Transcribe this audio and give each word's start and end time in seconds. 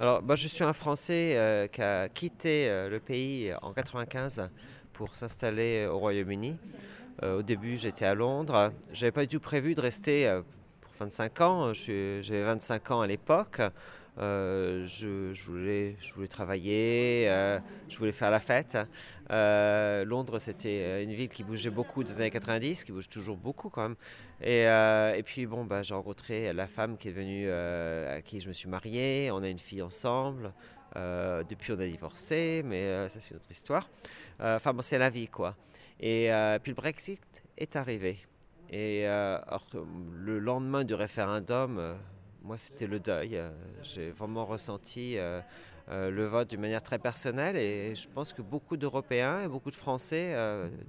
Alors, 0.00 0.22
bah, 0.22 0.36
je 0.36 0.46
suis 0.46 0.62
un 0.62 0.72
Français 0.72 1.32
euh, 1.34 1.66
qui 1.66 1.82
a 1.82 2.08
quitté 2.08 2.68
euh, 2.68 2.88
le 2.88 3.00
pays 3.00 3.52
en 3.62 3.72
95 3.72 4.48
pour 4.92 5.16
s'installer 5.16 5.86
au 5.86 5.98
Royaume-Uni. 5.98 6.56
Euh, 7.24 7.38
au 7.38 7.42
début, 7.42 7.76
j'étais 7.76 8.04
à 8.04 8.14
Londres. 8.14 8.72
J'avais 8.92 9.10
pas 9.10 9.22
du 9.22 9.28
tout 9.28 9.40
prévu 9.40 9.74
de 9.74 9.80
rester 9.80 10.28
euh, 10.28 10.42
pour 10.80 10.92
25 11.00 11.40
ans. 11.40 11.72
Je 11.72 12.20
J'avais 12.22 12.44
25 12.44 12.90
ans 12.92 13.00
à 13.00 13.08
l'époque. 13.08 13.60
Euh, 14.18 14.84
je, 14.84 15.32
voulais, 15.46 15.96
travailler, 16.28 17.26
euh, 17.28 17.60
je 17.88 17.96
voulais 17.98 18.12
faire 18.12 18.30
la 18.30 18.40
fête. 18.40 18.76
Euh, 19.30 20.04
Londres, 20.04 20.38
c'était 20.38 21.04
une 21.04 21.12
ville 21.12 21.28
qui 21.28 21.44
bougeait 21.44 21.70
beaucoup 21.70 22.02
dans 22.02 22.10
les 22.10 22.20
années 22.20 22.30
90, 22.30 22.84
qui 22.84 22.92
bouge 22.92 23.08
toujours 23.08 23.36
beaucoup 23.36 23.68
quand 23.68 23.82
même. 23.82 23.96
Et, 24.42 25.22
puis 25.22 25.46
bon, 25.46 25.64
bah, 25.64 25.82
j'ai 25.82 25.94
rencontré 25.94 26.52
la 26.52 26.66
femme 26.66 26.96
qui 26.96 27.08
est 27.08 27.12
devenue, 27.12 27.46
euh, 27.48 28.18
à 28.18 28.22
qui 28.22 28.40
je 28.40 28.48
me 28.48 28.52
suis 28.52 28.68
marié. 28.68 29.30
On 29.32 29.42
a 29.42 29.48
une 29.48 29.58
fille 29.58 29.82
ensemble. 29.82 30.52
Depuis, 30.96 31.72
on 31.72 31.78
a 31.78 31.86
divorcé, 31.86 32.62
mais 32.64 33.08
ça, 33.08 33.20
c'est 33.20 33.30
une 33.30 33.36
autre 33.36 33.50
histoire. 33.50 33.88
Enfin, 34.40 34.74
c'est 34.80 34.98
la 34.98 35.10
vie, 35.10 35.28
quoi. 35.28 35.54
Et 36.00 36.28
puis 36.62 36.72
le 36.72 36.76
Brexit 36.76 37.20
est 37.56 37.76
arrivé. 37.76 38.18
Et 38.70 39.04
le 39.04 40.38
lendemain 40.40 40.82
du 40.82 40.94
référendum, 40.94 41.96
moi, 42.48 42.56
c'était 42.56 42.86
le 42.86 42.98
deuil. 42.98 43.36
Euh, 43.36 43.50
J'ai 43.82 44.10
vraiment 44.10 44.46
ressenti 44.46 45.18
euh, 45.18 45.42
euh, 45.90 46.10
le 46.10 46.24
vote 46.24 46.48
d'une 46.48 46.62
manière 46.62 46.82
très 46.82 46.98
personnelle 46.98 47.58
et 47.58 47.94
je 47.94 48.08
pense 48.08 48.32
que 48.32 48.40
beaucoup 48.40 48.78
d'Européens 48.78 49.42
et 49.44 49.48
beaucoup 49.48 49.70
de 49.70 49.76
Français, 49.76 50.32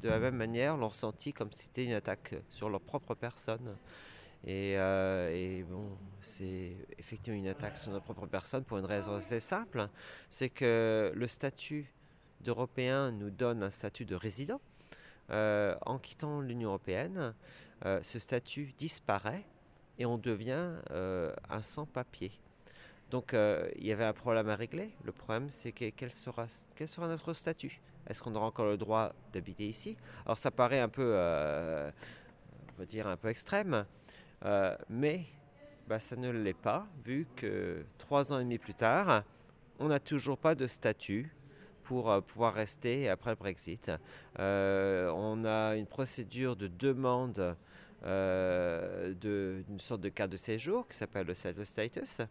de 0.02 0.08
la 0.08 0.20
même 0.20 0.38
manière, 0.38 0.78
l'ont 0.78 0.88
ressenti 0.88 1.34
comme 1.34 1.52
si 1.52 1.64
c'était 1.64 1.84
une 1.84 1.94
attaque 1.94 2.36
sur 2.48 2.70
leur 2.70 2.80
propre 2.80 3.14
personne. 3.14 3.76
Et, 4.48 4.78
bon, 5.70 5.98
c'est 6.22 6.78
effectivement 6.98 7.38
une 7.38 7.50
attaque 7.50 7.76
sur 7.76 7.92
notre 7.92 8.06
propre 8.06 8.26
personne 8.26 8.64
pour 8.64 8.78
une 8.78 8.86
raison 8.86 9.16
assez 9.16 9.42
simple. 9.42 9.90
C'est 10.30 10.50
que 10.50 11.12
le 11.14 11.28
statut 11.28 11.92
d'Européen 12.40 13.12
nous 13.12 13.32
donne 13.32 13.64
un 13.64 13.70
statut 13.70 14.06
de 14.06 14.16
résident. 14.16 14.62
En 15.30 16.00
quittant 16.02 16.40
l'Union 16.40 16.70
européenne, 16.70 17.34
ce 17.84 18.18
statut 18.18 18.74
disparaît 18.78 19.44
et 20.00 20.06
on 20.06 20.18
devient 20.18 20.72
euh, 20.92 21.34
un 21.50 21.62
sans-papier. 21.62 22.32
Donc 23.12 23.34
euh, 23.34 23.70
il 23.76 23.86
y 23.86 23.92
avait 23.92 24.06
un 24.06 24.14
problème 24.14 24.50
à 24.50 24.56
régler. 24.56 24.92
Le 25.04 25.12
problème, 25.12 25.50
c'est 25.50 25.72
que 25.72 25.90
quel 25.90 26.12
sera, 26.12 26.48
notre 27.08 27.34
statut? 27.34 27.80
Est-ce 28.08 28.24
qu'on 28.24 28.34
aura 28.34 28.48
encore 28.48 28.66
le 28.66 28.78
droit 28.78 29.14
d'habiter 29.34 29.68
ici? 29.68 29.98
Alors 30.26 30.38
ça 30.38 30.52
paraît 30.52 30.80
un 30.80 30.90
peu, 30.90 31.12
euh, 31.14 31.92
on 32.76 32.80
va 32.80 32.86
dire 32.86 33.06
un 33.08 33.18
peu 33.18 33.28
extrême, 33.28 33.86
mais 34.90 35.26
bah, 35.88 36.00
ça 36.00 36.16
ne 36.16 36.30
l'est 36.30 36.54
pas, 36.54 36.88
vu 37.04 37.28
que 37.36 37.84
trois 37.98 38.32
ans 38.32 38.40
et 38.40 38.44
demi 38.44 38.58
plus 38.58 38.74
tard, 38.74 39.24
on 39.80 39.90
n'a 39.90 40.00
toujours 40.00 40.38
pas 40.38 40.56
de 40.56 40.66
statut 40.66 41.36
pour 41.84 42.24
pouvoir 42.24 42.54
rester 42.54 43.10
après 43.10 43.32
le 43.32 43.36
Brexit. 43.36 43.92
On 44.38 45.44
a 45.46 45.76
une 45.76 45.88
procédure 45.88 46.56
de 46.56 46.68
demande 46.68 47.34
de- 47.34 47.56
d'une 48.04 49.80
sorte 49.80 50.02
de 50.02 50.10
carte 50.10 50.32
de 50.32 50.38
séjour 50.38 50.88
qui 50.88 50.98
s'appelle 50.98 51.28
le 51.28 51.34
settled 51.34 51.66
status. 51.66 52.22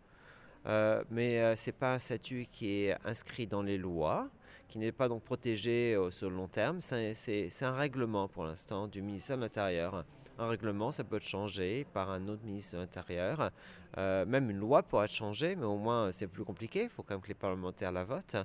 Euh, 0.67 1.03
mais 1.11 1.41
euh, 1.41 1.57
ce 1.57 1.71
n'est 1.71 1.77
pas 1.77 1.95
un 1.95 1.99
statut 1.99 2.47
qui 2.51 2.83
est 2.83 2.97
inscrit 3.05 3.47
dans 3.47 3.63
les 3.63 3.79
lois, 3.79 4.29
qui 4.69 4.79
n'est 4.79 4.93
pas 4.93 5.09
donc 5.09 5.23
protégé 5.23 5.95
euh, 5.95 6.11
sur 6.11 6.29
le 6.29 6.37
long 6.37 6.49
terme. 6.49 6.81
C'est 6.81 7.51
un 7.63 7.73
règlement 7.73 8.29
pour 8.29 8.45
l'instant 8.45 8.87
du 8.87 9.01
ministère 9.01 9.37
de 9.37 9.43
l'Intérieur. 9.43 10.05
Un 10.41 10.47
règlement, 10.47 10.93
ça 10.93 11.03
peut 11.03 11.17
être 11.17 11.27
changé 11.27 11.85
par 11.93 12.11
un 12.11 12.29
autre 12.29 12.45
ministre 12.45 12.77
de 12.77 12.81
l'Intérieur. 12.81 13.51
Euh, 13.97 14.25
même 14.25 14.51
une 14.51 14.59
loi 14.59 14.85
pourrait 14.85 15.07
être 15.07 15.13
changée, 15.13 15.57
mais 15.57 15.65
au 15.65 15.79
moins 15.79 16.07
euh, 16.07 16.13
c'est 16.13 16.29
plus 16.29 16.45
compliqué. 16.45 16.85
Il 16.85 16.89
faut 16.89 17.03
quand 17.03 17.15
même 17.15 17.23
que 17.23 17.29
les 17.29 17.35
parlementaires 17.35 17.91
la 17.91 18.05
votent. 18.05 18.37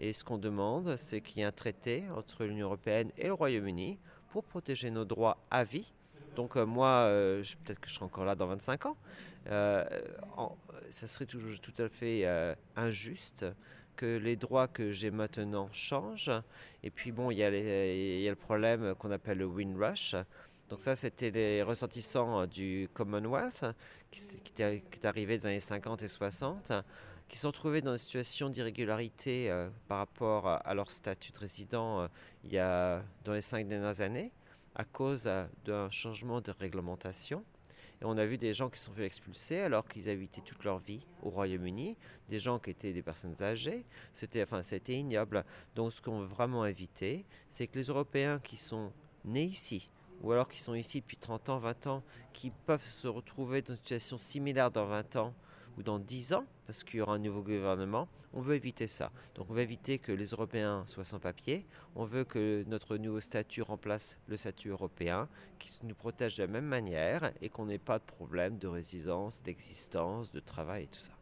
Et 0.00 0.12
ce 0.12 0.24
qu'on 0.24 0.38
demande, 0.38 0.96
c'est 0.96 1.20
qu'il 1.20 1.38
y 1.38 1.40
ait 1.42 1.44
un 1.44 1.52
traité 1.52 2.04
entre 2.16 2.44
l'Union 2.44 2.66
européenne 2.66 3.12
et 3.16 3.26
le 3.26 3.34
Royaume-Uni 3.34 3.98
pour 4.30 4.42
protéger 4.44 4.90
nos 4.90 5.04
droits 5.04 5.38
à 5.50 5.62
vie. 5.62 5.92
Donc 6.36 6.56
euh, 6.56 6.66
moi, 6.66 7.06
euh, 7.08 7.42
peut-être 7.64 7.80
que 7.80 7.88
je 7.88 7.94
serai 7.94 8.04
encore 8.04 8.24
là 8.26 8.34
dans 8.36 8.46
25 8.46 8.86
ans. 8.86 8.96
Euh, 9.48 9.84
en- 10.36 10.56
ça 10.90 11.06
serait 11.08 11.26
tout, 11.26 11.40
tout 11.60 11.82
à 11.82 11.88
fait 11.88 12.24
injuste 12.76 13.44
que 13.96 14.18
les 14.18 14.36
droits 14.36 14.68
que 14.68 14.92
j'ai 14.92 15.10
maintenant 15.10 15.68
changent. 15.72 16.30
Et 16.84 16.90
puis 16.90 17.10
bon, 17.10 17.30
il 17.30 17.38
y, 17.38 17.42
a 17.42 17.50
le 17.50 18.34
problème 18.34 18.94
qu'on 18.96 19.10
appelle 19.10 19.38
le 19.38 19.46
Windrush. 19.46 20.14
Donc 20.68 20.80
ça, 20.80 20.94
c'était 20.94 21.30
les 21.30 21.62
ressortissants 21.62 22.46
du 22.46 22.88
Commonwealth 22.92 23.64
qui, 24.10 24.20
qui 24.54 24.62
est 24.62 25.04
arrivé 25.04 25.38
les 25.38 25.46
années 25.46 25.60
50 25.60 26.02
et 26.02 26.08
60 26.08 26.72
qui 27.28 27.36
se 27.36 27.42
sont 27.42 27.48
retrouvés 27.48 27.80
dans 27.80 27.92
une 27.92 27.98
situation 27.98 28.48
d'irrégularité 28.48 29.50
par 29.88 29.98
rapport 29.98 30.46
à, 30.46 30.74
leur 30.74 30.90
statut 30.92 31.32
de 31.32 31.38
résident 31.38 32.08
il 32.44 32.52
y 32.52 32.58
a, 32.58 33.02
dans 33.24 33.32
les 33.32 33.40
cinq 33.40 33.66
dernières 33.66 34.00
années 34.00 34.30
à 34.76 34.84
cause 34.84 35.24
euh, 35.26 35.46
d'un 35.64 35.90
changement 35.90 36.40
de 36.40 36.52
réglementation. 36.52 37.42
Et 38.00 38.04
on 38.04 38.18
a 38.18 38.26
vu 38.26 38.36
des 38.36 38.52
gens 38.52 38.68
qui 38.68 38.78
sont 38.78 38.92
vus 38.92 39.04
expulsés 39.04 39.60
alors 39.60 39.88
qu'ils 39.88 40.10
habitaient 40.10 40.42
toute 40.42 40.62
leur 40.64 40.78
vie 40.78 41.06
au 41.22 41.30
Royaume-Uni, 41.30 41.96
des 42.28 42.38
gens 42.38 42.58
qui 42.58 42.70
étaient 42.70 42.92
des 42.92 43.02
personnes 43.02 43.42
âgées. 43.42 43.86
C'était, 44.12 44.42
enfin, 44.42 44.62
c'était 44.62 44.94
ignoble. 44.94 45.44
Donc, 45.74 45.94
ce 45.94 46.02
qu'on 46.02 46.20
veut 46.20 46.26
vraiment 46.26 46.66
éviter, 46.66 47.24
c'est 47.48 47.66
que 47.66 47.78
les 47.78 47.86
Européens 47.86 48.38
qui 48.38 48.56
sont 48.58 48.92
nés 49.24 49.44
ici, 49.44 49.88
ou 50.20 50.30
alors 50.30 50.46
qui 50.46 50.60
sont 50.60 50.74
ici 50.74 51.00
depuis 51.00 51.16
30 51.16 51.48
ans, 51.48 51.58
20 51.58 51.86
ans, 51.86 52.02
qui 52.34 52.50
peuvent 52.50 52.86
se 52.86 53.08
retrouver 53.08 53.62
dans 53.62 53.72
une 53.72 53.78
situation 53.78 54.18
similaire 54.18 54.70
dans 54.70 54.84
20 54.84 55.16
ans 55.16 55.34
ou 55.76 55.82
dans 55.82 55.98
10 55.98 56.34
ans, 56.34 56.44
parce 56.66 56.84
qu'il 56.84 56.98
y 56.98 57.00
aura 57.02 57.14
un 57.14 57.18
nouveau 57.18 57.42
gouvernement, 57.42 58.08
on 58.32 58.40
veut 58.40 58.54
éviter 58.54 58.86
ça. 58.86 59.10
Donc 59.34 59.50
on 59.50 59.54
veut 59.54 59.62
éviter 59.62 59.98
que 59.98 60.12
les 60.12 60.26
Européens 60.26 60.84
soient 60.86 61.04
sans 61.04 61.18
papier, 61.18 61.66
on 61.94 62.04
veut 62.04 62.24
que 62.24 62.64
notre 62.66 62.96
nouveau 62.96 63.20
statut 63.20 63.62
remplace 63.62 64.18
le 64.28 64.36
statut 64.36 64.68
européen, 64.68 65.28
qui 65.58 65.70
nous 65.84 65.94
protège 65.94 66.36
de 66.36 66.42
la 66.42 66.48
même 66.48 66.66
manière 66.66 67.32
et 67.40 67.48
qu'on 67.48 67.66
n'ait 67.66 67.78
pas 67.78 67.98
de 67.98 68.04
problème 68.04 68.58
de 68.58 68.66
résidence, 68.66 69.42
d'existence, 69.42 70.32
de 70.32 70.40
travail 70.40 70.84
et 70.84 70.88
tout 70.88 71.00
ça. 71.00 71.12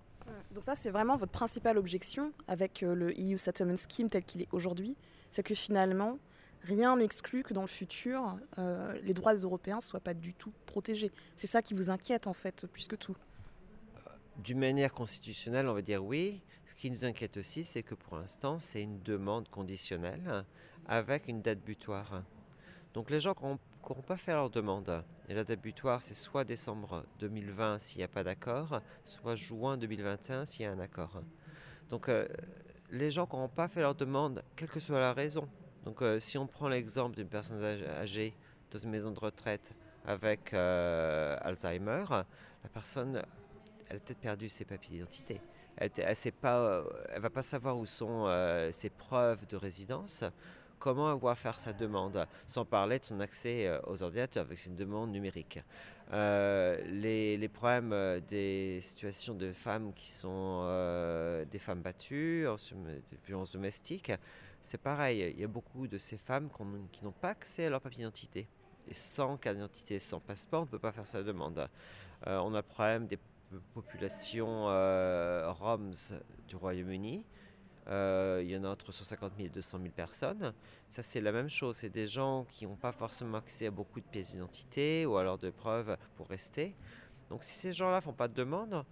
Donc 0.52 0.64
ça, 0.64 0.74
c'est 0.74 0.90
vraiment 0.90 1.16
votre 1.16 1.32
principale 1.32 1.78
objection 1.78 2.32
avec 2.48 2.82
euh, 2.82 2.94
le 2.94 3.12
EU 3.18 3.36
Settlement 3.36 3.74
Scheme 3.76 4.08
tel 4.08 4.24
qu'il 4.24 4.42
est 4.42 4.48
aujourd'hui, 4.52 4.96
c'est 5.30 5.42
que 5.42 5.54
finalement, 5.54 6.18
rien 6.62 6.96
n'exclut 6.96 7.42
que 7.42 7.52
dans 7.52 7.60
le 7.60 7.66
futur, 7.66 8.36
euh, 8.58 8.98
les 9.02 9.14
droits 9.14 9.34
des 9.34 9.42
Européens 9.42 9.76
ne 9.76 9.82
soient 9.82 10.00
pas 10.00 10.14
du 10.14 10.32
tout 10.32 10.52
protégés. 10.66 11.12
C'est 11.36 11.46
ça 11.46 11.62
qui 11.62 11.74
vous 11.74 11.90
inquiète 11.90 12.26
en 12.26 12.32
fait, 12.32 12.66
plus 12.66 12.88
que 12.88 12.96
tout. 12.96 13.16
D'une 14.38 14.58
manière 14.58 14.92
constitutionnelle, 14.92 15.68
on 15.68 15.74
va 15.74 15.82
dire 15.82 16.04
oui. 16.04 16.40
Ce 16.66 16.74
qui 16.74 16.90
nous 16.90 17.04
inquiète 17.04 17.36
aussi, 17.36 17.64
c'est 17.64 17.82
que 17.82 17.94
pour 17.94 18.16
l'instant, 18.16 18.58
c'est 18.58 18.82
une 18.82 19.00
demande 19.02 19.48
conditionnelle 19.48 20.44
avec 20.86 21.28
une 21.28 21.40
date 21.40 21.60
butoir. 21.60 22.22
Donc 22.94 23.10
les 23.10 23.20
gens 23.20 23.34
n'auront 23.40 24.02
pas 24.02 24.16
fait 24.16 24.32
leur 24.32 24.50
demande, 24.50 25.04
et 25.28 25.34
la 25.34 25.44
date 25.44 25.60
butoir, 25.60 26.00
c'est 26.00 26.14
soit 26.14 26.44
décembre 26.44 27.04
2020 27.18 27.78
s'il 27.80 27.98
n'y 27.98 28.04
a 28.04 28.08
pas 28.08 28.22
d'accord, 28.22 28.80
soit 29.04 29.34
juin 29.34 29.76
2021 29.76 30.46
s'il 30.46 30.62
y 30.62 30.64
a 30.64 30.72
un 30.72 30.78
accord. 30.78 31.20
Donc 31.90 32.08
euh, 32.08 32.26
les 32.90 33.10
gens 33.10 33.28
n'auront 33.30 33.48
pas 33.48 33.68
fait 33.68 33.80
leur 33.80 33.94
demande, 33.94 34.42
quelle 34.56 34.68
que 34.68 34.80
soit 34.80 35.00
la 35.00 35.12
raison. 35.12 35.48
Donc 35.84 36.02
euh, 36.02 36.18
si 36.18 36.38
on 36.38 36.46
prend 36.46 36.68
l'exemple 36.68 37.16
d'une 37.16 37.28
personne 37.28 37.62
âgée 37.62 38.34
dans 38.70 38.78
une 38.78 38.90
maison 38.90 39.10
de 39.10 39.20
retraite 39.20 39.72
avec 40.06 40.54
euh, 40.54 41.36
Alzheimer, 41.40 42.04
la 42.08 42.68
personne 42.72 43.22
elle 43.88 43.96
a 43.96 44.00
peut-être 44.00 44.18
perdu 44.18 44.48
ses 44.48 44.64
papiers 44.64 44.96
d'identité. 44.96 45.40
Elle 45.76 45.90
ne 45.96 46.30
pas, 46.30 46.58
euh, 46.58 46.84
elle 47.12 47.20
va 47.20 47.30
pas 47.30 47.42
savoir 47.42 47.76
où 47.76 47.86
sont 47.86 48.26
euh, 48.26 48.70
ses 48.72 48.90
preuves 48.90 49.46
de 49.46 49.56
résidence. 49.56 50.24
Comment 50.78 51.12
elle 51.12 51.20
va 51.20 51.34
faire 51.34 51.58
sa 51.58 51.72
demande, 51.72 52.26
sans 52.46 52.64
parler 52.64 52.98
de 52.98 53.04
son 53.04 53.18
accès 53.20 53.66
euh, 53.66 53.80
aux 53.86 54.02
ordinateurs, 54.02 54.44
avec 54.44 54.64
une 54.66 54.76
demande 54.76 55.10
numérique? 55.10 55.58
Les, 56.12 57.50
problèmes 57.52 58.20
des 58.28 58.80
situations 58.82 59.34
de 59.34 59.52
femmes 59.52 59.92
qui 59.94 60.08
sont 60.08 60.64
des 61.50 61.58
femmes 61.58 61.80
battues, 61.80 62.46
en 62.46 62.58
sum- 62.58 62.84
de 62.84 63.16
violences 63.26 63.52
domestiques, 63.52 64.12
c'est 64.60 64.80
pareil. 64.80 65.32
Il 65.34 65.40
y 65.40 65.44
a 65.44 65.48
beaucoup 65.48 65.88
de 65.88 65.96
ces 65.98 66.18
femmes 66.18 66.50
qui 66.92 67.04
n'ont 67.04 67.12
pas 67.12 67.30
accès 67.30 67.66
à 67.66 67.70
leur 67.70 67.80
papier 67.80 67.98
d'identité. 67.98 68.46
Et 68.86 68.94
sans 68.94 69.38
carte 69.38 69.56
d'identité, 69.56 69.98
sans 69.98 70.20
passeport, 70.20 70.62
on 70.62 70.66
ne 70.66 70.70
peut 70.70 70.78
pas 70.78 70.92
faire 70.92 71.06
sa 71.06 71.22
demande. 71.22 71.68
On 72.26 72.52
a 72.52 72.58
le 72.58 72.62
problème 72.62 73.06
des 73.06 73.18
populations 73.72 74.68
euh, 74.68 75.50
roms 75.52 75.92
du 76.48 76.56
Royaume-Uni. 76.56 77.24
Euh, 77.86 78.40
il 78.42 78.50
y 78.50 78.56
en 78.56 78.64
a 78.64 78.68
entre 78.68 78.92
150 78.92 79.32
000 79.36 79.46
et 79.46 79.50
200 79.50 79.78
000 79.78 79.90
personnes. 79.94 80.54
Ça, 80.88 81.02
c'est 81.02 81.20
la 81.20 81.32
même 81.32 81.50
chose. 81.50 81.76
C'est 81.76 81.90
des 81.90 82.06
gens 82.06 82.46
qui 82.50 82.66
n'ont 82.66 82.76
pas 82.76 82.92
forcément 82.92 83.38
accès 83.38 83.66
à 83.66 83.70
beaucoup 83.70 84.00
de 84.00 84.06
pièces 84.06 84.32
d'identité 84.32 85.04
ou 85.06 85.16
alors 85.16 85.38
de 85.38 85.50
preuves 85.50 85.96
pour 86.16 86.28
rester. 86.28 86.74
Donc, 87.28 87.44
si 87.44 87.58
ces 87.58 87.72
gens-là 87.72 88.00
font 88.00 88.12
pas 88.12 88.28
de 88.28 88.34
demande, 88.34 88.84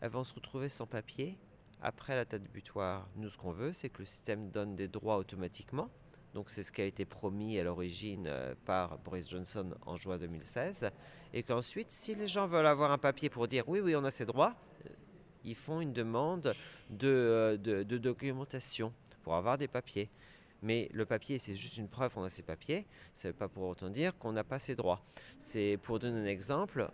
elles 0.00 0.10
vont 0.10 0.24
se 0.24 0.34
retrouver 0.34 0.68
sans 0.68 0.86
papier 0.86 1.38
après 1.80 2.14
la 2.14 2.24
date 2.24 2.42
butoir. 2.42 3.08
Nous, 3.16 3.30
ce 3.30 3.38
qu'on 3.38 3.52
veut, 3.52 3.72
c'est 3.72 3.88
que 3.88 4.00
le 4.00 4.06
système 4.06 4.50
donne 4.50 4.76
des 4.76 4.88
droits 4.88 5.16
automatiquement. 5.16 5.88
Donc 6.34 6.50
c'est 6.50 6.62
ce 6.62 6.72
qui 6.72 6.82
a 6.82 6.84
été 6.84 7.04
promis 7.04 7.58
à 7.58 7.64
l'origine 7.64 8.26
euh, 8.26 8.54
par 8.64 8.98
Boris 8.98 9.28
Johnson 9.28 9.74
en 9.86 9.96
juin 9.96 10.18
2016. 10.18 10.90
Et 11.32 11.42
qu'ensuite, 11.42 11.90
si 11.90 12.14
les 12.14 12.26
gens 12.26 12.46
veulent 12.46 12.66
avoir 12.66 12.92
un 12.92 12.98
papier 12.98 13.28
pour 13.28 13.48
dire 13.48 13.68
oui, 13.68 13.80
oui, 13.80 13.96
on 13.96 14.04
a 14.04 14.10
ces 14.10 14.26
droits, 14.26 14.54
euh, 14.84 14.90
ils 15.44 15.54
font 15.54 15.80
une 15.80 15.92
demande 15.92 16.54
de, 16.90 17.58
de 17.62 17.98
documentation 17.98 18.92
pour 19.22 19.34
avoir 19.34 19.58
des 19.58 19.68
papiers. 19.68 20.10
Mais 20.62 20.88
le 20.92 21.06
papier, 21.06 21.38
c'est 21.38 21.54
juste 21.54 21.76
une 21.76 21.88
preuve 21.88 22.12
qu'on 22.12 22.24
a 22.24 22.28
ces 22.28 22.42
papiers. 22.42 22.86
Ça 23.14 23.28
ne 23.28 23.32
veut 23.32 23.38
pas 23.38 23.48
pour 23.48 23.64
autant 23.64 23.90
dire 23.90 24.16
qu'on 24.18 24.32
n'a 24.32 24.44
pas 24.44 24.58
ses 24.58 24.74
droits. 24.74 25.02
C'est 25.38 25.78
pour 25.82 25.98
donner 25.98 26.20
un 26.20 26.26
exemple. 26.26 26.90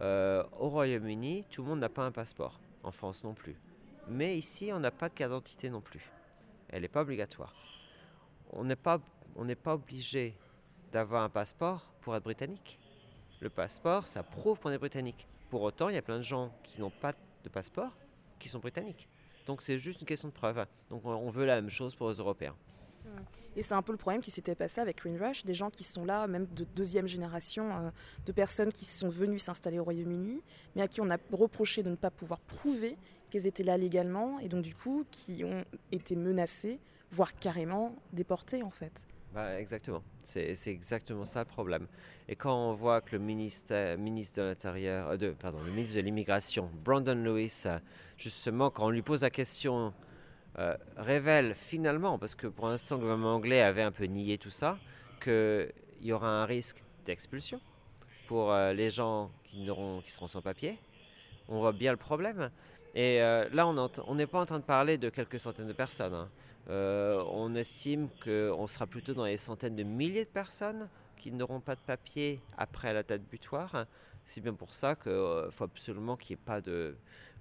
Euh, 0.00 0.44
au 0.58 0.68
Royaume-Uni, 0.68 1.44
tout 1.50 1.62
le 1.62 1.68
monde 1.68 1.80
n'a 1.80 1.88
pas 1.88 2.04
un 2.04 2.12
passeport. 2.12 2.60
En 2.82 2.90
France 2.90 3.24
non 3.24 3.34
plus. 3.34 3.56
Mais 4.08 4.38
ici, 4.38 4.70
on 4.72 4.80
n'a 4.80 4.90
pas 4.90 5.08
de 5.08 5.14
carte 5.14 5.30
d'identité 5.30 5.70
non 5.70 5.80
plus. 5.80 6.10
Elle 6.68 6.82
n'est 6.82 6.88
pas 6.88 7.02
obligatoire. 7.02 7.54
On 8.52 8.64
n'est 8.64 8.76
pas, 8.76 9.00
pas 9.62 9.74
obligé 9.74 10.34
d'avoir 10.92 11.22
un 11.22 11.28
passeport 11.28 11.92
pour 12.00 12.16
être 12.16 12.24
britannique. 12.24 12.78
Le 13.40 13.50
passeport, 13.50 14.06
ça 14.06 14.22
prouve 14.22 14.58
qu'on 14.58 14.70
est 14.70 14.78
britannique. 14.78 15.26
Pour 15.50 15.62
autant, 15.62 15.88
il 15.88 15.94
y 15.94 15.98
a 15.98 16.02
plein 16.02 16.18
de 16.18 16.22
gens 16.22 16.52
qui 16.62 16.80
n'ont 16.80 16.90
pas 16.90 17.12
de 17.44 17.48
passeport 17.48 17.92
qui 18.38 18.48
sont 18.48 18.58
britanniques. 18.58 19.08
Donc 19.46 19.62
c'est 19.62 19.78
juste 19.78 20.00
une 20.00 20.06
question 20.06 20.28
de 20.28 20.32
preuve. 20.32 20.66
Donc 20.90 21.04
on 21.04 21.30
veut 21.30 21.44
la 21.44 21.56
même 21.56 21.70
chose 21.70 21.94
pour 21.94 22.10
les 22.10 22.16
Européens. 22.16 22.56
Et 23.56 23.62
c'est 23.62 23.74
un 23.74 23.82
peu 23.82 23.92
le 23.92 23.98
problème 23.98 24.20
qui 24.20 24.30
s'était 24.30 24.54
passé 24.54 24.80
avec 24.82 25.00
Rush, 25.00 25.44
des 25.44 25.54
gens 25.54 25.70
qui 25.70 25.82
sont 25.82 26.04
là, 26.04 26.26
même 26.26 26.46
de 26.54 26.64
deuxième 26.64 27.08
génération, 27.08 27.70
euh, 27.70 27.90
de 28.26 28.32
personnes 28.32 28.70
qui 28.70 28.84
sont 28.84 29.08
venues 29.08 29.38
s'installer 29.38 29.78
au 29.78 29.84
Royaume-Uni, 29.84 30.42
mais 30.74 30.82
à 30.82 30.88
qui 30.88 31.00
on 31.00 31.08
a 31.10 31.16
reproché 31.32 31.82
de 31.82 31.88
ne 31.88 31.96
pas 31.96 32.10
pouvoir 32.10 32.38
prouver 32.40 32.98
qu'elles 33.30 33.46
étaient 33.46 33.62
là 33.62 33.78
légalement, 33.78 34.38
et 34.40 34.48
donc 34.48 34.62
du 34.62 34.74
coup 34.74 35.06
qui 35.10 35.42
ont 35.42 35.64
été 35.90 36.16
menacées, 36.16 36.78
voire 37.10 37.34
carrément 37.34 37.94
déportées 38.12 38.62
en 38.62 38.70
fait. 38.70 39.06
Bah, 39.34 39.60
exactement, 39.60 40.02
c'est 40.22 40.56
exactement 40.66 41.26
ça 41.26 41.40
le 41.40 41.44
problème. 41.44 41.86
Et 42.26 42.36
quand 42.36 42.54
on 42.54 42.72
voit 42.72 43.02
que 43.02 43.16
le 43.16 43.22
ministre, 43.22 43.74
de 43.74 44.42
l'Intérieur, 44.42 45.10
euh, 45.10 45.32
pardon, 45.38 45.58
le 45.62 45.70
ministre 45.70 45.96
de 45.96 46.00
l'Immigration, 46.00 46.70
Brandon 46.84 47.14
Lewis, 47.14 47.64
justement, 48.16 48.70
quand 48.70 48.86
on 48.86 48.90
lui 48.90 49.02
pose 49.02 49.22
la 49.22 49.30
question 49.30 49.92
euh, 50.58 50.74
révèle 50.96 51.54
finalement, 51.54 52.18
parce 52.18 52.34
que 52.34 52.46
pour 52.46 52.68
l'instant 52.68 52.94
le 52.94 53.02
gouvernement 53.02 53.34
anglais 53.34 53.60
avait 53.60 53.82
un 53.82 53.92
peu 53.92 54.04
nié 54.04 54.38
tout 54.38 54.48
ça, 54.48 54.78
qu'il 55.22 55.70
y 56.00 56.12
aura 56.12 56.28
un 56.28 56.46
risque 56.46 56.82
d'expulsion 57.04 57.60
pour 58.26 58.52
euh, 58.52 58.72
les 58.72 58.88
gens 58.88 59.30
qui, 59.44 59.68
qui 60.04 60.10
seront 60.10 60.28
sans 60.28 60.40
papier. 60.40 60.78
On 61.48 61.60
voit 61.60 61.72
bien 61.72 61.90
le 61.90 61.98
problème. 61.98 62.50
Et 62.96 63.22
euh, 63.22 63.46
là, 63.52 63.68
on 63.68 64.14
n'est 64.14 64.26
pas 64.26 64.40
en 64.40 64.46
train 64.46 64.58
de 64.58 64.64
parler 64.64 64.96
de 64.96 65.10
quelques 65.10 65.38
centaines 65.38 65.68
de 65.68 65.72
personnes. 65.74 66.14
Hein. 66.14 66.28
on 66.68 67.54
estime 67.54 68.08
qu'on 68.24 68.66
sera 68.66 68.86
plutôt 68.86 69.14
dans 69.14 69.26
les 69.26 69.36
centaines 69.36 69.76
de 69.76 69.84
milliers 69.84 70.24
de 70.24 70.30
personnes 70.30 70.88
qui 71.18 71.30
n'auront 71.30 71.60
pas 71.60 71.74
de 71.76 71.80
papier 71.80 72.40
après 72.56 72.92
la 72.92 73.02
date 73.02 73.22
butoir. 73.22 73.86
C'est 74.24 74.40
bien 74.40 74.54
pour 74.54 74.74
ça 74.74 74.96
qu'il 74.96 75.12
faut 75.52 75.64
absolument 75.64 76.16
qu'il 76.16 76.36
n'y 76.36 76.40
ait 76.40 76.44
pas 76.44 76.60
de, 76.60 76.96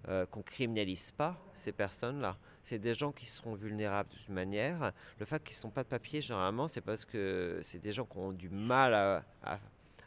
euh, 0.07 0.28
qu'on 0.28 0.44
criminalise 0.44 1.10
pas 1.10 1.36
ces 1.56 1.72
personnes-là. 1.72 2.38
C'est 2.62 2.78
des 2.78 2.94
gens 2.94 3.12
qui 3.12 3.25
seront 3.25 3.56
vulnérables 3.56 4.10
de 4.10 4.16
toute 4.16 4.30
manière. 4.30 4.92
Le 5.19 5.25
fait 5.25 5.44
qu'ils 5.44 5.56
ne 5.56 5.62
sont 5.62 5.72
pas 5.72 5.84
de 5.84 5.88
papier, 5.88 6.22
généralement, 6.22 6.68
c'est 6.68 6.81
parce 6.81 7.06
que 7.06 7.60
c'est 7.63 7.80
des 7.81 7.92
gens 7.92 8.06
qui 8.06 8.18
ont 8.18 8.31
du 8.31 8.50
mal 8.50 8.94
à, 8.94 9.60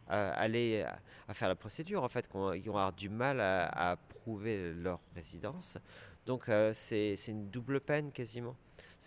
aller 0.08 0.84
à, 1.28 1.34
faire 1.34 1.48
la 1.48 1.54
procédure, 1.54 2.02
en 2.02 2.08
fait, 2.08 2.26
qui 2.26 2.36
vont 2.36 2.50
avoir 2.50 2.92
du 2.92 3.08
mal 3.08 3.40
à, 3.40 3.96
prouver 4.08 4.72
leur 4.74 5.00
résidence. 5.14 5.78
Donc 6.26 6.48
euh, 6.48 6.72
c'est 6.74 7.14
une 7.28 7.48
double 7.48 7.80
peine 7.80 8.12
quasiment. 8.12 8.56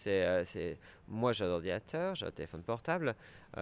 Euh, 0.08 0.44
c'est, 0.46 0.80
moi 1.08 1.34
j'ai 1.34 1.46
un 1.46 1.50
ordinateur, 1.50 2.16
j'ai 2.16 2.26
un 2.26 2.32
téléphone 2.32 2.64
portable, 2.64 3.16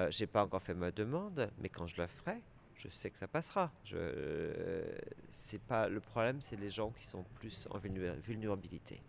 j'ai 0.09 0.27
pas 0.27 0.43
encore 0.43 0.61
fait 0.61 0.73
ma 0.73 0.91
demande, 0.91 1.49
mais 1.59 1.67
quand 1.67 1.87
je 1.87 1.99
le 1.99 2.07
ferai, 2.07 2.37
je 2.75 2.87
sais 2.87 3.09
que 3.09 3.17
ça 3.17 3.27
passera. 3.27 3.71
Je, 3.83 4.83
c'est 5.29 5.61
pas 5.61 5.89
le 5.89 5.99
problème, 5.99 6.41
c'est 6.41 6.55
les 6.55 6.69
gens 6.69 6.91
qui 6.91 7.05
sont 7.05 7.23
plus 7.35 7.67
en 7.71 7.77
vulnérabilité. 7.77 9.01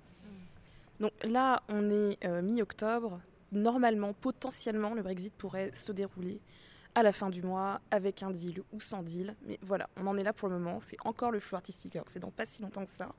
Donc 0.99 1.13
là, 1.25 1.63
on 1.69 1.91
est 1.91 2.23
euh, 2.25 2.43
mi-octobre. 2.43 3.21
Normalement, 3.53 4.13
potentiellement, 4.13 4.95
le 4.95 5.03
Brexit 5.03 5.33
pourrait 5.33 5.73
se 5.73 5.93
dérouler 5.93 6.41
à 7.01 7.03
la 7.03 7.13
fin 7.13 7.31
du 7.31 7.43
mois 7.43 7.81
avec 7.91 8.23
un 8.23 8.31
deal 8.31 8.63
ou 8.73 8.81
sans 8.81 9.03
deal. 9.03 9.35
Mais 9.47 9.59
voilà, 9.63 9.89
on 9.97 10.07
en 10.07 10.17
est 10.17 10.23
là 10.23 10.33
pour 10.33 10.49
le 10.49 10.59
moment. 10.59 10.81
C'est 10.81 10.99
encore 11.05 11.31
le 11.31 11.41
flou 11.41 11.57
artistique. 11.57 11.97
Alors, 11.97 12.09
c'est 12.09 12.21
dans 12.21 12.31
pas 12.31 12.45
si 12.45 12.63
longtemps 12.63 12.85
que 12.85 12.91
ça. 12.91 13.15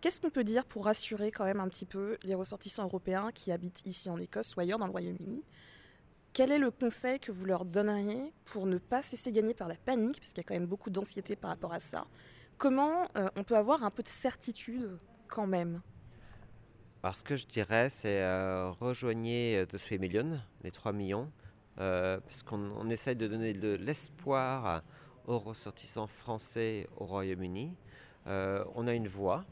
Qu'est-ce 0.00 0.20
qu'on 0.20 0.30
peut 0.30 0.44
dire 0.44 0.64
pour 0.64 0.86
rassurer 0.86 1.30
quand 1.30 1.44
même 1.44 1.60
un 1.60 1.68
petit 1.68 1.84
peu 1.84 2.16
les 2.22 2.34
ressortissants 2.34 2.84
européens 2.84 3.30
qui 3.32 3.52
habitent 3.52 3.82
ici 3.84 4.08
en 4.08 4.16
Écosse 4.16 4.56
ou 4.56 4.60
ailleurs 4.60 4.78
dans 4.78 4.86
le 4.86 4.92
Royaume-Uni? 4.92 5.42
Quel 6.32 6.52
est 6.52 6.58
le 6.58 6.70
conseil 6.70 7.20
que 7.20 7.32
vous 7.32 7.44
leur 7.44 7.64
donneriez 7.64 8.32
pour 8.44 8.66
ne 8.66 8.78
pas 8.78 9.02
se 9.02 9.12
laisser 9.12 9.32
gagner 9.32 9.54
par 9.54 9.68
la 9.68 9.74
panique, 9.74 10.20
parce 10.20 10.28
qu'il 10.28 10.38
y 10.38 10.46
a 10.46 10.48
quand 10.48 10.54
même 10.54 10.66
beaucoup 10.66 10.90
d'anxiété 10.90 11.36
par 11.36 11.50
rapport 11.50 11.72
à 11.72 11.80
ça? 11.80 12.06
Comment 12.56 13.08
euh, 13.16 13.28
on 13.36 13.44
peut 13.44 13.56
avoir 13.56 13.84
un 13.84 13.90
peu 13.90 14.02
de 14.02 14.08
certitude 14.08 14.98
quand 15.26 15.46
même? 15.46 15.82
Alors 17.02 17.16
ce 17.16 17.24
que 17.24 17.36
je 17.36 17.46
dirais, 17.46 17.90
c'est 17.90 18.22
euh, 18.22 18.70
rejoignez 18.70 19.64
The 19.68 19.78
3 19.78 19.98
Million, 19.98 20.40
les 20.62 20.70
3 20.70 20.92
millions, 20.92 21.30
euh, 21.80 22.18
parce 22.20 22.42
qu'on 22.42 22.88
essaye 22.90 23.16
de 23.16 23.26
donner 23.26 23.52
de 23.52 23.74
l'espoir 23.74 24.82
aux 25.26 25.38
ressortissants 25.38 26.06
français 26.06 26.88
au 26.96 27.04
Royaume-Uni. 27.04 27.74
on 28.26 28.86
a 28.86 28.94
une 28.94 29.08
voix, 29.08 29.44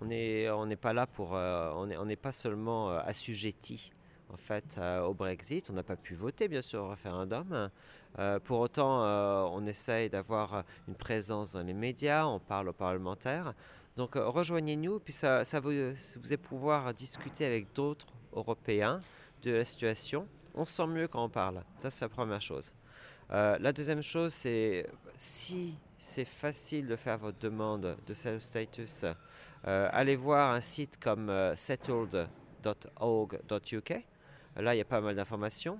on 0.00 0.06
n'est 0.06 0.76
pas 0.76 0.92
là 0.92 1.06
pour... 1.06 1.32
on 1.32 2.04
n'est 2.06 2.16
pas 2.16 2.32
seulement 2.32 2.90
assujetti 2.90 3.92
en 4.32 4.36
fait, 4.36 4.76
euh, 4.78 5.02
au 5.02 5.14
Brexit. 5.14 5.68
On 5.70 5.74
n'a 5.74 5.82
pas 5.82 5.96
pu 5.96 6.14
voter, 6.14 6.48
bien 6.48 6.62
sûr, 6.62 6.82
au 6.82 6.88
référendum. 6.88 7.70
Euh, 8.18 8.38
pour 8.40 8.60
autant, 8.60 9.04
euh, 9.04 9.42
on 9.52 9.66
essaye 9.66 10.08
d'avoir 10.10 10.64
une 10.88 10.94
présence 10.94 11.52
dans 11.52 11.62
les 11.62 11.72
médias, 11.72 12.26
on 12.26 12.38
parle 12.38 12.68
aux 12.68 12.74
parlementaires. 12.74 13.54
Donc, 13.96 14.14
rejoignez-nous, 14.14 15.00
puis 15.00 15.12
ça, 15.12 15.42
vous, 15.60 15.92
vous 16.16 16.36
pouvoir 16.38 16.94
discuter 16.94 17.44
avec 17.44 17.72
d'autres 17.74 18.06
Européens 18.32 19.00
de 19.42 19.50
la 19.50 19.64
situation. 19.64 20.26
On 20.54 20.64
se 20.64 20.72
sent 20.72 20.86
mieux 20.86 21.08
quand 21.08 21.24
on 21.24 21.28
parle. 21.28 21.62
Ça, 21.80 21.90
c'est 21.90 22.04
la 22.04 22.08
première 22.08 22.42
chose. 22.42 22.72
la 23.30 23.72
deuxième 23.72 24.02
chose, 24.02 24.32
c'est 24.34 24.86
si 25.16 25.74
c'est 25.98 26.24
facile 26.24 26.86
de 26.86 26.96
faire 26.96 27.18
votre 27.18 27.38
demande 27.38 27.96
de 28.06 28.14
self-status, 28.14 29.06
allez 29.64 30.16
voir 30.16 30.52
un 30.52 30.60
site 30.60 30.98
comme 30.98 31.32
settled.org.uk 31.56 32.28
Là, 34.56 34.74
il 34.74 34.78
y 34.78 34.82
a 34.82 34.84
pas 34.84 35.00
mal 35.00 35.14
d'informations. 35.14 35.78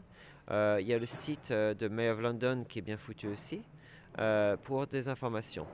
Euh, 0.50 0.78
il 0.80 0.86
y 0.86 0.94
a 0.94 0.98
le 0.98 1.06
site 1.06 1.50
euh, 1.50 1.74
de 1.74 1.88
Mayor 1.88 2.16
of 2.16 2.22
London 2.22 2.64
qui 2.68 2.78
est 2.78 2.82
bien 2.82 2.96
foutu 2.96 3.28
aussi 3.28 3.62
euh, 4.18 4.56
pour 4.56 4.86
des 4.86 5.08
informations. 5.08 5.66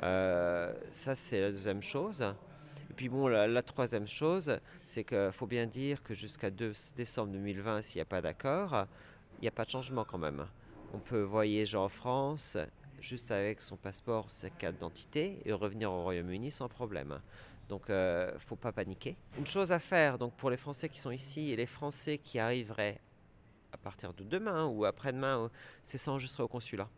ça, 0.00 1.14
c'est 1.14 1.40
la 1.40 1.50
deuxième 1.50 1.82
chose. 1.82 2.24
Et 2.90 2.92
puis 2.92 3.08
bon, 3.08 3.28
la, 3.28 3.62
troisième 3.62 4.08
chose, 4.08 4.58
c'est 4.84 5.04
qu'il 5.04 5.30
faut 5.32 5.46
bien 5.46 5.66
dire 5.66 6.02
que 6.02 6.12
jusqu'à 6.12 6.50
2 6.50 6.72
décembre 6.96 7.32
2020, 7.32 7.82
s'il 7.82 7.98
n'y 7.98 8.02
a 8.02 8.06
pas 8.06 8.20
d'accord, 8.20 8.86
il 9.38 9.42
n'y 9.42 9.48
a 9.48 9.52
pas 9.52 9.64
de 9.64 9.70
changement 9.70 10.04
quand 10.04 10.18
même. 10.18 10.46
On 10.92 10.98
peut 10.98 11.22
voyager 11.22 11.76
en 11.76 11.88
France 11.88 12.58
juste 13.00 13.30
avec 13.30 13.62
son 13.62 13.76
passeport, 13.76 14.30
sa 14.30 14.50
carte 14.50 14.74
d'identité 14.74 15.40
et 15.44 15.52
revenir 15.52 15.90
au 15.90 16.02
Royaume-Uni 16.02 16.50
sans 16.50 16.68
problème. 16.68 17.20
Donc, 17.68 17.84
il 17.88 17.92
euh, 17.92 18.34
ne 18.34 18.38
faut 18.38 18.56
pas 18.56 18.72
paniquer. 18.72 19.16
Une 19.38 19.46
chose 19.46 19.70
à 19.70 19.78
faire 19.78 20.18
donc 20.18 20.34
pour 20.34 20.50
les 20.50 20.56
Français 20.56 20.88
qui 20.88 20.98
sont 20.98 21.12
ici 21.12 21.52
et 21.52 21.56
les 21.56 21.66
Français 21.66 22.18
qui 22.18 22.40
arriveraient 22.40 23.00
à 23.72 23.76
partir 23.76 24.12
de 24.12 24.24
demain 24.24 24.66
ou 24.66 24.84
après-demain, 24.84 25.48
c'est 25.84 25.96
s'enregistrer 25.96 26.42
au 26.42 26.48
consulat. 26.48 26.88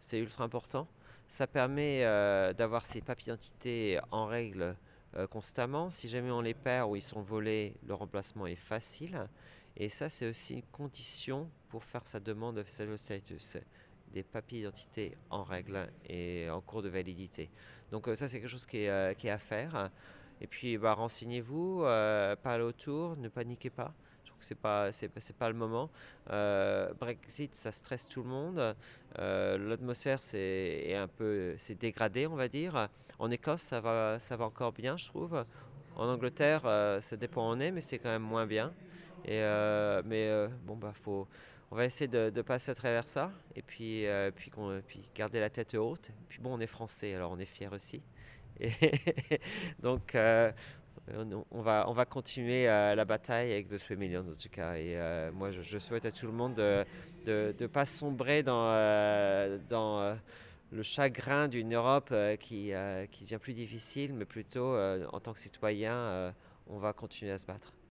C'est 0.00 0.18
ultra 0.18 0.44
important. 0.44 0.88
Ça 1.28 1.46
permet 1.46 2.04
euh, 2.04 2.54
d'avoir 2.54 2.86
ses 2.86 3.02
papiers 3.02 3.32
d'identité 3.32 4.00
en 4.10 4.24
règle 4.24 4.74
euh, 5.16 5.26
constamment. 5.26 5.90
Si 5.90 6.08
jamais 6.08 6.30
on 6.30 6.40
les 6.40 6.54
perd 6.54 6.90
ou 6.90 6.96
ils 6.96 7.02
sont 7.02 7.22
volés, 7.22 7.74
le 7.86 7.94
remplacement 7.94 8.46
est 8.46 8.56
facile. 8.56 9.28
Et 9.76 9.88
ça, 9.88 10.08
c'est 10.08 10.28
aussi 10.28 10.54
une 10.54 10.62
condition 10.72 11.50
pour 11.68 11.84
faire 11.84 12.06
sa 12.06 12.20
demande 12.20 12.56
de 12.56 12.96
status 12.96 13.58
des 14.12 14.22
papiers 14.22 14.60
d'identité 14.60 15.16
en 15.30 15.42
règle 15.42 15.90
et 16.08 16.48
en 16.48 16.60
cours 16.60 16.82
de 16.82 16.88
validité. 16.88 17.50
Donc 17.90 18.06
euh, 18.06 18.14
ça, 18.14 18.28
c'est 18.28 18.40
quelque 18.40 18.50
chose 18.50 18.66
qui 18.66 18.78
est, 18.78 18.88
euh, 18.88 19.14
qui 19.14 19.26
est, 19.26 19.30
à 19.30 19.38
faire. 19.38 19.90
Et 20.40 20.46
puis, 20.46 20.78
bah, 20.78 20.94
renseignez-vous, 20.94 21.80
parlez 22.42 22.64
autour, 22.64 23.16
ne 23.16 23.28
paniquez 23.28 23.70
pas. 23.70 23.94
C'est 24.44 24.54
pas, 24.54 24.92
c'est, 24.92 25.08
pas 25.36 25.48
le 25.48 25.54
moment. 25.54 25.90
Brexit, 27.00 27.54
ça 27.54 27.72
stresse 27.72 28.06
tout 28.06 28.22
le 28.22 28.28
monde. 28.28 28.76
l'atmosphère, 29.18 30.22
c'est 30.22 30.84
est 30.86 30.96
un 30.96 31.08
peu, 31.08 31.54
c'est 31.58 31.78
dégradé, 31.78 32.26
on 32.26 32.36
va 32.36 32.48
dire. 32.48 32.88
En 33.18 33.30
Écosse, 33.30 33.62
ça 33.62 33.80
va, 33.80 34.18
ça 34.20 34.36
va 34.36 34.44
encore 34.44 34.72
bien, 34.72 34.96
je 34.96 35.06
trouve. 35.06 35.44
En 35.96 36.08
Angleterre, 36.08 36.62
ça 37.00 37.16
dépend 37.16 37.48
où 37.48 37.54
on 37.54 37.60
est, 37.60 37.70
mais 37.70 37.80
c'est 37.80 37.98
quand 37.98 38.10
même 38.10 38.22
moins 38.22 38.46
bien. 38.46 38.72
Et 39.24 39.40
mais 40.04 40.48
bon, 40.66 40.76
bah, 40.76 40.92
faut 40.94 41.26
on 41.74 41.76
va 41.76 41.86
essayer 41.86 42.06
de, 42.06 42.42
passer 42.42 42.70
à 42.70 42.74
travers 42.76 43.08
ça 43.08 43.32
et 43.56 43.62
puis, 43.62 44.06
euh, 44.06 44.30
puis, 44.30 44.52
puis, 44.86 45.02
garder 45.12 45.40
la 45.40 45.50
tête 45.50 45.74
haute. 45.74 46.12
Puis 46.28 46.38
bon, 46.40 46.54
on 46.54 46.60
est 46.60 46.68
français, 46.68 47.14
alors 47.14 47.32
on 47.32 47.38
est 47.40 47.46
fiers 47.46 47.66
aussi. 47.72 48.00
Donc, 49.82 50.14
euh, 50.14 50.52
on, 51.50 51.60
va, 51.60 51.84
on 51.88 51.92
va 51.92 52.04
continuer 52.04 52.68
euh, 52.68 52.94
la 52.94 53.04
bataille 53.04 53.52
avec 53.52 53.68
The 53.68 53.78
3 53.78 53.96
Millions 53.96 54.24
en 54.30 54.34
tout 54.34 54.48
cas. 54.50 54.74
Et 54.76 54.96
moi, 55.32 55.50
je, 55.50 55.78
souhaite 55.78 56.06
à 56.06 56.10
tout 56.10 56.26
le 56.26 56.32
monde 56.32 56.54
de 56.54 56.84
ne 57.26 57.66
pas 57.66 57.84
sombrer 57.84 58.42
dans, 58.42 58.70
dans 59.68 60.16
le 60.72 60.82
chagrin 60.82 61.48
d'une 61.48 61.74
Europe 61.74 62.14
qui, 62.40 62.72
qui 63.10 63.24
devient 63.24 63.38
plus 63.38 63.54
difficile, 63.54 64.14
mais 64.14 64.24
plutôt 64.24 64.76
en 65.12 65.20
tant 65.20 65.32
que 65.32 65.40
citoyen, 65.40 66.32
on 66.68 66.78
va 66.78 66.92
continuer 66.92 67.32
à 67.32 67.38
se 67.38 67.46
battre. 67.46 67.74